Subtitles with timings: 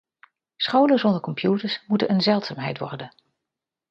[0.57, 3.13] Scholen zonder computers moeten een zeldzaamheid worden.